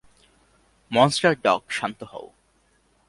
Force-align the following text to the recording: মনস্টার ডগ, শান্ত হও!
মনস্টার 0.91 1.33
ডগ, 1.45 1.61
শান্ত 1.69 1.99
হও! 2.03 2.27